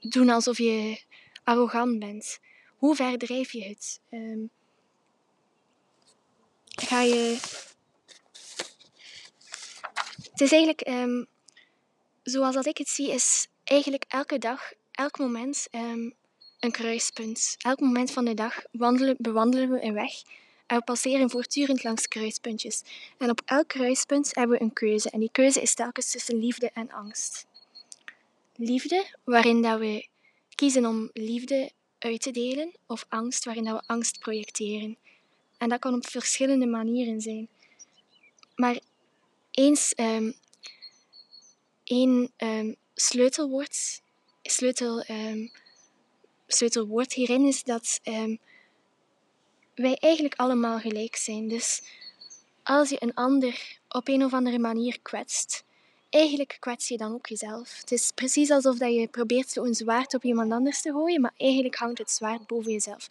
doen 0.00 0.28
alsof 0.28 0.58
je 0.58 1.00
arrogant 1.44 1.98
bent? 1.98 2.38
Hoe 2.76 2.96
ver 2.96 3.18
drijf 3.18 3.52
je 3.52 3.64
het? 3.64 4.00
Um, 4.10 4.50
ga 6.68 7.00
je. 7.00 7.38
Het 10.30 10.40
is 10.40 10.52
eigenlijk, 10.52 10.88
um, 10.88 11.26
zoals 12.22 12.54
dat 12.54 12.66
ik 12.66 12.78
het 12.78 12.88
zie, 12.88 13.10
is 13.10 13.48
eigenlijk 13.64 14.04
elke 14.08 14.38
dag, 14.38 14.72
elk 14.90 15.18
moment 15.18 15.68
een 16.60 16.70
kruispunt. 16.70 17.54
Elk 17.58 17.80
moment 17.80 18.10
van 18.10 18.24
de 18.24 18.34
dag 18.34 18.62
wandelen, 18.72 19.14
bewandelen 19.18 19.70
we 19.70 19.82
een 19.82 19.94
weg 19.94 20.12
en 20.66 20.76
we 20.76 20.82
passeren 20.82 21.30
voortdurend 21.30 21.82
langs 21.82 22.08
kruispuntjes. 22.08 22.82
En 23.18 23.30
op 23.30 23.42
elk 23.44 23.68
kruispunt 23.68 24.34
hebben 24.34 24.58
we 24.58 24.64
een 24.64 24.72
keuze. 24.72 25.10
En 25.10 25.20
die 25.20 25.30
keuze 25.32 25.60
is 25.60 25.74
telkens 25.74 26.10
tussen 26.10 26.38
liefde 26.38 26.70
en 26.74 26.90
angst. 26.90 27.46
Liefde, 28.56 29.06
waarin 29.24 29.62
dat 29.62 29.78
we 29.78 30.08
kiezen 30.54 30.86
om 30.86 31.10
liefde 31.12 31.70
uit 31.98 32.22
te 32.22 32.30
delen, 32.30 32.72
of 32.86 33.06
angst, 33.08 33.44
waarin 33.44 33.64
dat 33.64 33.80
we 33.80 33.86
angst 33.86 34.18
projecteren. 34.18 34.96
En 35.58 35.68
dat 35.68 35.78
kan 35.78 35.94
op 35.94 36.06
verschillende 36.06 36.66
manieren 36.66 37.20
zijn. 37.20 37.48
Maar 38.54 38.80
eens 39.50 39.92
um, 39.96 40.34
één 41.84 42.32
um, 42.36 42.76
sleutelwoord, 42.94 44.02
sleutel, 44.42 45.04
um, 45.10 45.50
sleutelwoord 46.48 47.12
hierin 47.12 47.46
is 47.46 47.62
dat 47.62 48.00
wij 49.74 49.96
eigenlijk 49.98 50.34
allemaal 50.36 50.78
gelijk 50.78 51.16
zijn. 51.16 51.48
Dus 51.48 51.82
als 52.62 52.88
je 52.88 52.96
een 53.00 53.14
ander 53.14 53.78
op 53.88 54.08
een 54.08 54.24
of 54.24 54.32
andere 54.32 54.58
manier 54.58 54.98
kwetst, 55.02 55.64
eigenlijk 56.10 56.56
kwets 56.60 56.88
je 56.88 56.96
dan 56.96 57.12
ook 57.12 57.26
jezelf. 57.26 57.78
Het 57.80 57.92
is 57.92 58.10
precies 58.14 58.50
alsof 58.50 58.78
dat 58.78 58.94
je 58.94 59.08
probeert 59.08 59.50
zo'n 59.50 59.74
zwaard 59.74 60.14
op 60.14 60.24
iemand 60.24 60.52
anders 60.52 60.82
te 60.82 60.90
gooien, 60.90 61.20
maar 61.20 61.34
eigenlijk 61.36 61.76
hangt 61.76 61.98
het 61.98 62.10
zwaard 62.10 62.46
boven 62.46 62.72
jezelf. 62.72 63.08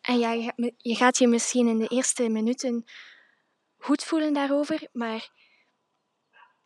En 0.00 0.18
ja, 0.18 0.52
je 0.76 0.94
gaat 0.94 1.18
je 1.18 1.26
misschien 1.26 1.68
in 1.68 1.78
de 1.78 1.88
eerste 1.88 2.28
minuten 2.28 2.86
goed 3.78 4.04
voelen 4.04 4.32
daarover, 4.32 4.88
maar 4.92 5.30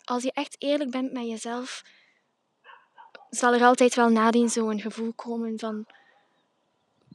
als 0.05 0.23
je 0.23 0.33
echt 0.33 0.57
eerlijk 0.59 0.91
bent 0.91 1.13
met 1.13 1.29
jezelf, 1.29 1.85
zal 3.31 3.55
er 3.55 3.65
altijd 3.65 3.95
wel 3.95 4.09
nadien 4.09 4.49
zo'n 4.49 4.81
gevoel 4.81 5.13
komen 5.13 5.59
van, 5.59 5.87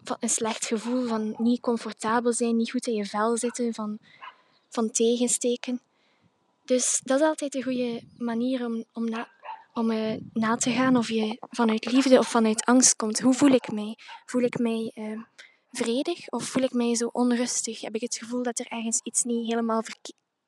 van 0.04 0.18
een 0.20 0.30
slecht 0.30 0.66
gevoel, 0.66 1.08
van 1.08 1.36
niet 1.38 1.62
comfortabel 1.62 2.34
zijn, 2.34 2.58
niet 2.58 2.72
goed 2.72 2.88
in 2.88 2.94
je 2.94 3.06
vel 3.06 3.38
zitten, 3.38 3.74
van, 3.74 3.98
van 4.70 4.92
tegensteken. 4.92 5.82
Dus 6.66 7.02
dat 7.04 7.20
is 7.20 7.26
altijd 7.26 7.56
een 7.56 7.64
goede 7.64 8.02
manier 8.18 8.66
om, 8.66 8.84
om, 8.94 9.10
na, 9.10 9.28
om 9.74 9.92
uh, 9.92 10.14
na 10.34 10.56
te 10.56 10.72
gaan 10.72 10.98
of 10.98 11.10
je 11.10 11.38
vanuit 11.40 11.92
liefde 11.92 12.18
of 12.18 12.28
vanuit 12.28 12.66
angst 12.66 12.96
komt. 12.96 13.20
Hoe 13.20 13.34
voel 13.34 13.52
ik 13.52 13.72
mij? 13.72 13.98
Voel 14.26 14.42
ik 14.42 14.60
mij 14.60 14.92
uh, 14.96 15.22
vredig 15.72 16.30
of 16.30 16.44
voel 16.44 16.64
ik 16.64 16.74
mij 16.74 16.96
zo 16.96 17.10
onrustig? 17.12 17.82
Heb 17.82 17.96
ik 17.96 18.02
het 18.02 18.16
gevoel 18.16 18.44
dat 18.44 18.60
er 18.60 18.68
ergens 18.68 19.00
iets 19.04 19.24
niet 19.24 19.48
helemaal 19.48 19.84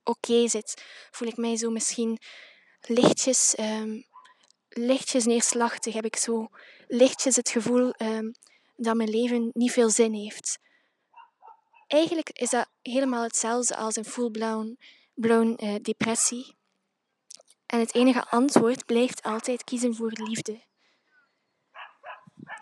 oké 0.03 0.47
zit? 0.47 0.83
Voel 1.11 1.27
ik 1.27 1.37
mij 1.37 1.57
zo 1.57 1.69
misschien 1.69 2.19
lichtjes, 2.81 3.55
um, 3.59 4.05
lichtjes 4.77 5.25
neerslachtig? 5.25 5.93
Heb 5.93 6.05
ik 6.05 6.15
zo 6.15 6.47
lichtjes 6.87 7.35
het 7.35 7.49
gevoel 7.49 7.93
um, 7.97 8.31
dat 8.75 8.95
mijn 8.95 9.09
leven 9.09 9.49
niet 9.53 9.71
veel 9.71 9.89
zin 9.89 10.13
heeft? 10.13 10.59
Eigenlijk 11.87 12.29
is 12.29 12.49
dat 12.49 12.69
helemaal 12.81 13.23
hetzelfde 13.23 13.75
als 13.75 13.95
een 13.95 14.05
full-blown 14.05 14.77
blown, 15.13 15.57
uh, 15.63 15.75
depressie. 15.81 16.55
En 17.65 17.79
het 17.79 17.95
enige 17.95 18.25
antwoord 18.29 18.85
blijft 18.85 19.23
altijd 19.23 19.63
kiezen 19.63 19.95
voor 19.95 20.11
liefde. 20.13 20.65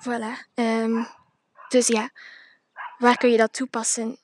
Voilà. 0.03 0.53
Um, 0.53 1.07
dus 1.67 1.88
ja, 1.88 2.12
Waar 2.98 3.17
kun 3.17 3.31
je 3.31 3.38
dat 3.38 3.53
toepassen? 3.53 4.17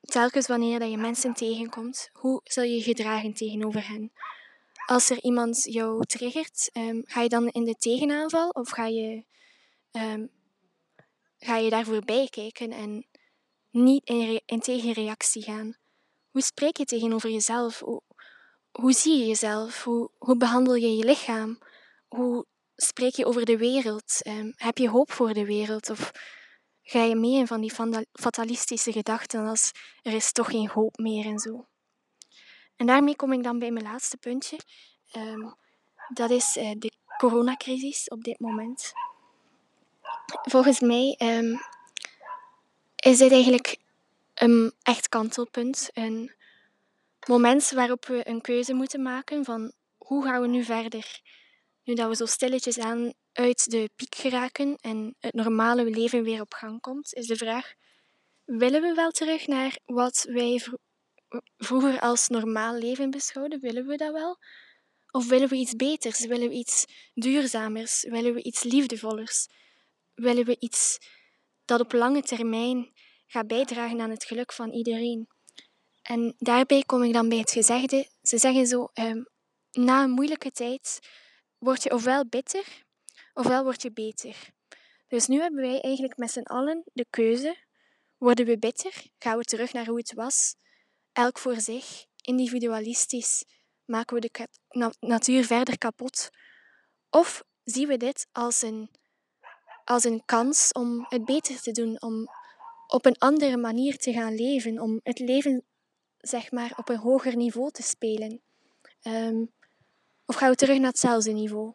Telkens 0.00 0.46
wanneer 0.46 0.78
dat 0.78 0.90
je 0.90 0.96
mensen 0.96 1.34
tegenkomt, 1.34 2.10
hoe 2.12 2.40
zul 2.44 2.62
je 2.62 2.74
je 2.74 2.82
gedragen 2.82 3.34
tegenover 3.34 3.88
hen? 3.88 4.12
Als 4.86 5.10
er 5.10 5.22
iemand 5.22 5.62
jou 5.62 6.04
triggert, 6.04 6.70
um, 6.72 7.02
ga 7.04 7.20
je 7.20 7.28
dan 7.28 7.48
in 7.48 7.64
de 7.64 7.74
tegenaanval 7.74 8.48
of 8.48 8.70
ga 8.70 8.86
je, 8.86 9.24
um, 9.92 10.30
ga 11.38 11.56
je 11.56 11.70
daar 11.70 11.84
kijken 12.30 12.70
en 12.70 13.06
niet 13.70 14.04
in, 14.46 14.60
tegenreactie 14.60 15.42
gaan? 15.42 15.76
Hoe 16.30 16.42
spreek 16.42 16.76
je 16.76 16.84
tegenover 16.84 17.30
jezelf? 17.30 17.80
Hoe, 17.80 18.92
zie 18.92 19.18
je 19.18 19.26
jezelf? 19.26 19.84
Hoe, 19.84 20.10
hoe 20.18 20.36
behandel 20.36 20.74
je 20.74 20.96
je 20.96 21.04
lichaam? 21.04 21.58
Hoe 22.08 22.46
spreek 22.76 23.14
je 23.14 23.26
over 23.26 23.44
de 23.44 23.56
wereld? 23.56 24.26
Um, 24.26 24.52
heb 24.56 24.78
je 24.78 24.88
hoop 24.88 25.12
voor 25.12 25.32
de 25.32 25.44
wereld? 25.44 25.90
Of 25.90 26.12
ga 26.82 27.02
je 27.02 27.16
mee 27.16 27.38
in 27.38 27.46
van 27.46 27.60
die 27.60 27.72
fatalistische 28.12 28.92
gedachten 28.92 29.46
als 29.46 29.70
er 30.02 30.12
is 30.12 30.32
toch 30.32 30.50
geen 30.50 30.68
hoop 30.68 30.96
meer 30.96 31.24
en 31.24 31.38
zo. 31.38 31.66
En 32.82 32.88
daarmee 32.88 33.16
kom 33.16 33.32
ik 33.32 33.42
dan 33.42 33.58
bij 33.58 33.70
mijn 33.70 33.84
laatste 33.84 34.16
puntje. 34.16 34.58
Um, 35.16 35.54
dat 36.08 36.30
is 36.30 36.56
uh, 36.56 36.70
de 36.78 36.92
coronacrisis 37.16 38.08
op 38.08 38.24
dit 38.24 38.40
moment. 38.40 38.92
Volgens 40.42 40.80
mij 40.80 41.18
um, 41.18 41.60
is 42.96 43.18
dit 43.18 43.32
eigenlijk 43.32 43.76
een 44.34 44.72
echt 44.82 45.08
kantelpunt. 45.08 45.90
Een 45.92 46.34
moment 47.26 47.70
waarop 47.70 48.06
we 48.06 48.28
een 48.28 48.40
keuze 48.40 48.72
moeten 48.72 49.02
maken 49.02 49.44
van 49.44 49.72
hoe 49.98 50.24
gaan 50.24 50.40
we 50.40 50.46
nu 50.46 50.64
verder? 50.64 51.20
Nu 51.84 51.94
dat 51.94 52.08
we 52.08 52.16
zo 52.16 52.26
stilletjes 52.26 52.78
aan 52.78 53.12
uit 53.32 53.70
de 53.70 53.90
piek 53.96 54.14
geraken 54.14 54.76
en 54.80 55.14
het 55.18 55.34
normale 55.34 55.84
leven 55.84 56.22
weer 56.22 56.40
op 56.40 56.54
gang 56.54 56.80
komt, 56.80 57.14
is 57.14 57.26
de 57.26 57.36
vraag: 57.36 57.72
willen 58.44 58.82
we 58.82 58.94
wel 58.94 59.10
terug 59.10 59.46
naar 59.46 59.78
wat 59.84 60.26
wij 60.28 60.60
vroeger 61.56 62.00
als 62.00 62.28
normaal 62.28 62.74
leven 62.74 63.10
beschouwden? 63.10 63.60
Willen 63.60 63.86
we 63.86 63.96
dat 63.96 64.12
wel? 64.12 64.38
Of 65.10 65.28
willen 65.28 65.48
we 65.48 65.56
iets 65.56 65.76
beters? 65.76 66.26
Willen 66.26 66.48
we 66.48 66.54
iets 66.54 66.86
duurzamers? 67.14 68.02
Willen 68.02 68.34
we 68.34 68.42
iets 68.42 68.62
liefdevollers? 68.62 69.48
Willen 70.14 70.44
we 70.44 70.56
iets 70.58 70.98
dat 71.64 71.80
op 71.80 71.92
lange 71.92 72.22
termijn 72.22 72.92
gaat 73.26 73.46
bijdragen 73.46 74.00
aan 74.00 74.10
het 74.10 74.24
geluk 74.24 74.52
van 74.52 74.70
iedereen? 74.70 75.28
En 76.02 76.34
daarbij 76.38 76.82
kom 76.82 77.02
ik 77.02 77.12
dan 77.12 77.28
bij 77.28 77.38
het 77.38 77.50
gezegde. 77.50 78.08
Ze 78.22 78.38
zeggen 78.38 78.66
zo: 78.66 78.88
um, 78.94 79.28
na 79.70 80.02
een 80.02 80.10
moeilijke 80.10 80.50
tijd 80.50 80.98
word 81.58 81.82
je 81.82 81.92
ofwel 81.92 82.26
bitter 82.26 82.82
ofwel 83.34 83.62
word 83.62 83.82
je 83.82 83.92
beter. 83.92 84.36
Dus 85.08 85.26
nu 85.26 85.40
hebben 85.40 85.60
wij 85.60 85.80
eigenlijk 85.80 86.16
met 86.16 86.30
z'n 86.30 86.42
allen 86.42 86.82
de 86.92 87.06
keuze. 87.10 87.56
Worden 88.16 88.46
we 88.46 88.58
bitter? 88.58 89.02
Gaan 89.18 89.38
we 89.38 89.44
terug 89.44 89.72
naar 89.72 89.86
hoe 89.86 89.98
het 89.98 90.14
was? 90.14 90.54
Elk 91.12 91.38
voor 91.38 91.60
zich, 91.60 92.04
individualistisch, 92.22 93.44
maken 93.84 94.20
we 94.20 94.30
de 94.68 94.92
natuur 95.00 95.44
verder 95.44 95.78
kapot? 95.78 96.30
Of 97.10 97.44
zien 97.64 97.88
we 97.88 97.96
dit 97.96 98.26
als 98.32 98.62
een, 98.62 98.90
als 99.84 100.04
een 100.04 100.22
kans 100.24 100.72
om 100.72 101.06
het 101.08 101.24
beter 101.24 101.60
te 101.60 101.70
doen, 101.72 102.02
om 102.02 102.28
op 102.86 103.06
een 103.06 103.18
andere 103.18 103.56
manier 103.56 103.98
te 103.98 104.12
gaan 104.12 104.34
leven, 104.34 104.80
om 104.80 105.00
het 105.02 105.18
leven 105.18 105.64
zeg 106.18 106.50
maar, 106.50 106.72
op 106.76 106.88
een 106.88 106.98
hoger 106.98 107.36
niveau 107.36 107.70
te 107.70 107.82
spelen? 107.82 108.40
Um, 109.02 109.52
of 110.26 110.34
gaan 110.34 110.50
we 110.50 110.56
terug 110.56 110.78
naar 110.78 110.90
hetzelfde 110.90 111.32
niveau? 111.32 111.72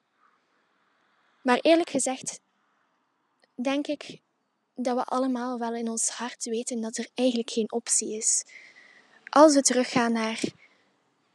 Maar 1.43 1.59
eerlijk 1.61 1.89
gezegd, 1.89 2.39
denk 3.55 3.87
ik 3.87 4.21
dat 4.75 4.95
we 4.95 5.03
allemaal 5.03 5.59
wel 5.59 5.73
in 5.75 5.89
ons 5.89 6.09
hart 6.09 6.45
weten 6.45 6.81
dat 6.81 6.97
er 6.97 7.09
eigenlijk 7.13 7.49
geen 7.49 7.71
optie 7.71 8.17
is. 8.17 8.43
Als 9.29 9.53
we 9.53 9.61
teruggaan 9.61 10.11
naar 10.11 10.41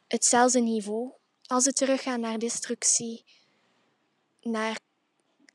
hetzelfde 0.09 0.61
niveau, 0.61 1.11
als 1.47 1.65
we 1.65 1.73
teruggaan 1.73 2.21
naar 2.21 2.39
destructie, 2.39 3.25
naar 4.41 4.79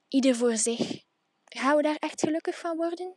ieder 0.07 0.35
voor 0.35 0.57
zich, 0.57 1.03
gaan 1.45 1.75
we 1.75 1.81
daar 1.81 1.97
echt 1.99 2.21
gelukkig 2.21 2.59
van 2.59 2.77
worden? 2.77 3.13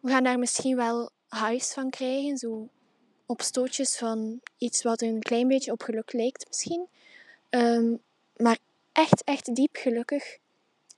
We 0.00 0.10
gaan 0.10 0.24
daar 0.24 0.38
misschien 0.38 0.76
wel 0.76 1.10
highs 1.28 1.72
van 1.72 1.90
krijgen, 1.90 2.36
zo 2.36 2.68
opstootjes 3.26 3.96
van 3.96 4.40
iets 4.58 4.82
wat 4.82 5.00
een 5.02 5.20
klein 5.20 5.48
beetje 5.48 5.72
op 5.72 5.82
geluk 5.82 6.12
lijkt 6.12 6.46
misschien. 6.46 6.88
Ehm, 7.50 7.96
maar 8.36 8.58
echt, 8.92 9.24
echt 9.24 9.54
diep 9.54 9.76
gelukkig. 9.76 10.38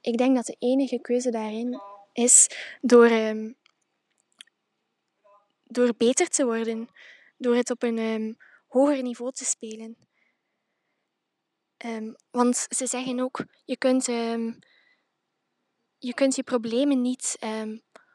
Ik 0.01 0.19
denk 0.19 0.37
dat 0.37 0.47
de 0.47 0.57
enige 0.59 0.99
keuze 0.99 1.31
daarin 1.31 1.81
is 2.13 2.49
door, 2.81 3.11
um, 3.11 3.57
door 5.73 5.95
beter 5.97 6.29
te 6.29 6.45
worden. 6.45 6.89
Door 7.37 7.55
het 7.55 7.71
op 7.71 7.83
een 7.83 7.99
um, 7.99 8.37
hoger 8.67 9.03
niveau 9.03 9.33
te 9.33 9.45
spelen. 9.45 9.97
want 12.31 12.67
ze 12.69 12.87
zeggen 12.87 13.21
ook, 13.21 13.45
je 13.65 13.77
kunt, 13.77 14.05
je, 15.99 16.15
kunt 16.15 16.35
je 16.35 16.43
problemen 16.43 17.01
niet 17.01 17.39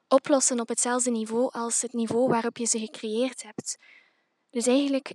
oplossen 0.07 0.59
op 0.59 0.67
hetzelfde 0.67 1.11
niveau 1.11 1.51
als 1.51 1.81
het 1.81 1.93
niveau 1.93 2.27
waarop 2.27 2.57
je 2.57 2.65
ze 2.65 2.79
gecreëerd 2.79 3.43
hebt. 3.43 3.77
Dus 4.49 4.67
eigenlijk 4.67 5.13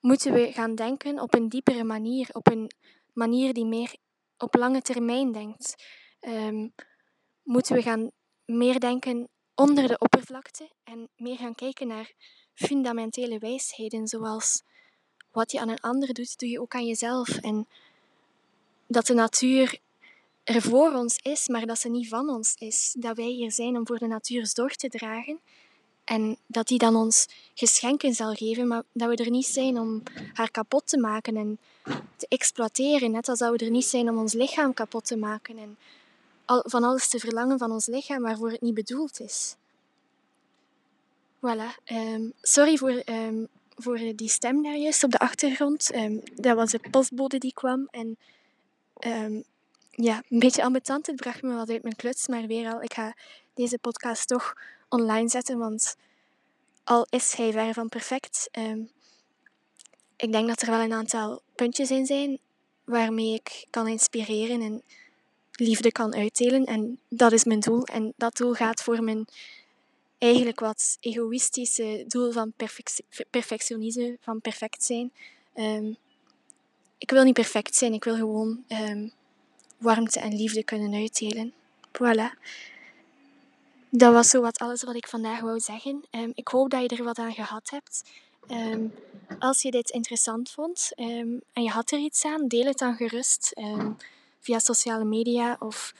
moeten 0.00 0.32
we 0.32 0.52
gaan 0.52 0.74
denken 0.74 1.20
op 1.20 1.34
een 1.34 1.48
diepere 1.48 1.84
manier, 1.84 2.28
op 2.32 2.50
een 2.50 2.70
manier 3.12 3.52
die 3.52 3.66
meer 3.66 3.96
op 4.36 4.54
lange 4.54 4.82
termijn 4.82 5.32
denkt. 5.32 5.74
Moeten 7.42 7.74
we 7.74 7.82
gaan 7.82 8.10
meer 8.44 8.80
denken 8.80 9.28
onder 9.60 9.88
de 9.88 9.98
oppervlakte 9.98 10.68
en 10.84 11.08
meer 11.16 11.36
gaan 11.36 11.54
kijken 11.54 11.86
naar 11.86 12.12
fundamentele 12.54 13.38
wijsheden, 13.38 14.08
zoals 14.08 14.62
wat 15.32 15.52
je 15.52 15.60
aan 15.60 15.68
een 15.68 15.80
ander 15.80 16.14
doet, 16.14 16.38
doe 16.38 16.48
je 16.48 16.60
ook 16.60 16.74
aan 16.74 16.86
jezelf. 16.86 17.28
En 17.28 17.68
dat 18.86 19.06
de 19.06 19.14
natuur 19.14 19.78
er 20.44 20.62
voor 20.62 20.92
ons 20.92 21.18
is, 21.22 21.48
maar 21.48 21.66
dat 21.66 21.78
ze 21.78 21.88
niet 21.88 22.08
van 22.08 22.28
ons 22.28 22.54
is. 22.58 22.94
Dat 22.98 23.16
wij 23.16 23.28
hier 23.28 23.52
zijn 23.52 23.76
om 23.76 23.86
voor 23.86 23.98
de 23.98 24.06
natuur 24.06 24.46
zorg 24.46 24.76
te 24.76 24.88
dragen. 24.88 25.40
En 26.04 26.36
dat 26.46 26.68
die 26.68 26.78
dan 26.78 26.96
ons 26.96 27.28
geschenken 27.54 28.14
zal 28.14 28.34
geven, 28.34 28.66
maar 28.66 28.82
dat 28.92 29.08
we 29.08 29.24
er 29.24 29.30
niet 29.30 29.46
zijn 29.46 29.78
om 29.78 30.02
haar 30.32 30.50
kapot 30.50 30.86
te 30.86 30.98
maken 30.98 31.36
en 31.36 31.58
te 32.16 32.26
exploiteren. 32.28 33.10
Net 33.10 33.28
als 33.28 33.38
dat 33.38 33.50
we 33.50 33.64
er 33.64 33.70
niet 33.70 33.84
zijn 33.84 34.08
om 34.08 34.18
ons 34.18 34.32
lichaam 34.32 34.74
kapot 34.74 35.06
te 35.06 35.16
maken 35.16 35.58
en 35.58 35.76
van 36.64 36.84
alles 36.84 37.08
te 37.08 37.18
verlangen 37.18 37.58
van 37.58 37.70
ons 37.70 37.86
lichaam 37.86 38.22
waarvoor 38.22 38.50
het 38.50 38.60
niet 38.60 38.74
bedoeld 38.74 39.20
is. 39.20 39.56
Voilà. 41.36 41.82
Ehm, 41.84 42.30
sorry 42.40 42.76
voor, 42.76 43.02
um, 43.06 43.48
voor 43.76 43.98
die 44.14 44.28
stem 44.28 44.62
daar 44.62 44.76
juist 44.76 45.04
op 45.04 45.10
de 45.10 45.18
achtergrond. 45.18 45.90
Ehm, 45.90 46.16
dat 46.34 46.56
was 46.56 46.70
de 46.70 46.80
postbode 46.90 47.38
die 47.38 47.52
kwam. 47.54 47.88
En 47.90 48.16
ja, 49.90 50.22
een 50.28 50.38
beetje 50.38 50.62
ambetant. 50.62 51.06
Het 51.06 51.16
bracht 51.16 51.42
me 51.42 51.54
wat 51.54 51.70
uit 51.70 51.82
mijn 51.82 51.96
kluts. 51.96 52.26
Maar 52.26 52.46
weer 52.46 52.72
al, 52.72 52.82
ik 52.82 52.92
ga 52.94 53.14
deze 53.54 53.78
podcast 53.78 54.28
toch 54.28 54.54
online 54.88 55.28
zetten. 55.28 55.58
Want 55.58 55.96
al 56.84 57.06
is 57.10 57.34
hij 57.34 57.52
ver 57.52 57.74
van 57.74 57.88
perfect, 57.88 58.48
ik 60.20 60.32
denk 60.32 60.48
dat 60.48 60.62
er 60.62 60.70
wel 60.70 60.80
een 60.80 60.92
aantal 60.92 61.42
puntjes 61.54 61.90
in 61.90 62.06
zijn 62.06 62.38
waarmee 62.84 63.34
ik 63.34 63.66
kan 63.70 63.88
inspireren 63.88 64.60
en 64.60 64.82
liefde 65.60 65.92
kan 65.92 66.14
uitdelen. 66.14 66.64
En 66.64 66.98
dat 67.08 67.32
is 67.32 67.44
mijn 67.44 67.60
doel. 67.60 67.84
En 67.84 68.12
dat 68.16 68.36
doel 68.36 68.52
gaat 68.52 68.82
voor 68.82 69.02
mijn 69.02 69.26
eigenlijk 70.20 70.60
wat 70.60 70.96
egoïstische 71.00 72.04
doel 72.08 72.32
van 72.32 72.52
perfectionisme, 73.30 74.16
van 74.20 74.40
perfect 74.40 74.84
zijn. 74.84 75.12
Um, 75.54 75.96
ik 76.98 77.10
wil 77.10 77.24
niet 77.24 77.34
perfect 77.34 77.74
zijn, 77.74 77.92
ik 77.92 78.04
wil 78.04 78.14
gewoon 78.14 78.64
um, 78.68 79.12
warmte 79.78 80.20
en 80.20 80.36
liefde 80.36 80.64
kunnen 80.64 80.94
uitdelen. 80.94 81.52
Voilà. 81.86 82.38
Dat 83.90 84.12
was 84.12 84.28
zo 84.28 84.40
wat 84.40 84.58
alles 84.58 84.82
wat 84.82 84.94
ik 84.94 85.08
vandaag 85.08 85.40
wou 85.40 85.60
zeggen. 85.60 86.04
Um, 86.10 86.32
ik 86.34 86.48
hoop 86.48 86.70
dat 86.70 86.80
je 86.80 86.96
er 86.96 87.04
wat 87.04 87.18
aan 87.18 87.32
gehad 87.32 87.70
hebt. 87.70 88.02
als 89.38 89.62
je 89.62 89.70
dit 89.70 89.90
interessant 89.90 90.50
vond 90.50 90.92
en 90.96 91.62
je 91.62 91.70
had 91.70 91.90
er 91.90 91.98
iets 91.98 92.24
aan, 92.24 92.48
deel 92.48 92.64
het 92.64 92.78
dan 92.78 92.96
gerust 92.96 93.52
via 94.40 94.58
sociale 94.58 95.04
media 95.04 95.56
of 95.58 95.94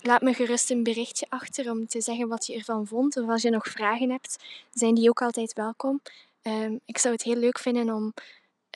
laat 0.00 0.22
me 0.22 0.34
gerust 0.34 0.70
een 0.70 0.82
berichtje 0.82 1.26
achter 1.28 1.70
om 1.70 1.86
te 1.86 2.00
zeggen 2.00 2.28
wat 2.28 2.46
je 2.46 2.54
ervan 2.54 2.86
vond. 2.86 3.16
Of 3.16 3.28
als 3.28 3.42
je 3.42 3.50
nog 3.50 3.66
vragen 3.66 4.10
hebt, 4.10 4.36
zijn 4.70 4.94
die 4.94 5.08
ook 5.08 5.22
altijd 5.22 5.52
welkom. 5.52 6.00
Ehm, 6.42 6.76
ik 6.84 6.98
zou 6.98 7.14
het 7.14 7.22
heel 7.22 7.36
leuk 7.36 7.58
vinden 7.58 7.94
om, 7.94 8.14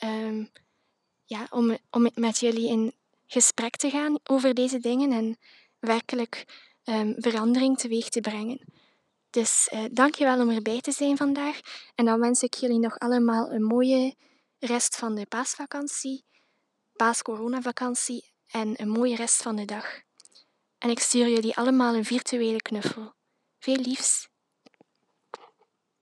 um, 0.04 0.50
ja, 1.24 1.46
om, 1.50 1.78
om 1.90 2.10
met 2.14 2.38
jullie 2.38 2.68
in 2.68 2.92
gesprek 3.26 3.76
te 3.76 3.90
gaan 3.90 4.18
over 4.24 4.54
deze 4.54 4.78
dingen 4.78 5.12
en 5.12 5.38
werkelijk 5.78 6.44
um, 6.84 7.14
verandering 7.18 7.78
teweeg 7.78 8.08
te 8.08 8.20
brengen. 8.20 8.60
Dus 9.30 9.68
dank 9.90 10.14
je 10.14 10.24
wel 10.24 10.40
om 10.40 10.50
erbij 10.50 10.80
te 10.80 10.92
zijn 10.92 11.16
vandaag. 11.16 11.60
En 11.94 12.04
dan 12.04 12.20
wens 12.20 12.42
ik 12.42 12.54
jullie 12.54 12.78
nog 12.78 12.98
allemaal 12.98 13.52
een 13.52 13.62
mooie 13.62 14.14
rest 14.58 14.96
van 14.96 15.14
de 15.14 15.26
paasvakantie, 15.26 16.24
paas-coronavakantie 16.92 18.32
en 18.52 18.80
een 18.80 18.88
mooie 18.88 19.16
rest 19.16 19.42
van 19.42 19.56
de 19.56 19.64
dag. 19.64 20.00
En 20.78 20.90
ik 20.90 20.98
stuur 20.98 21.28
jullie 21.28 21.56
allemaal 21.56 21.94
een 21.94 22.04
virtuele 22.04 22.62
knuffel. 22.62 23.14
Veel 23.58 23.76
liefs. 23.76 24.28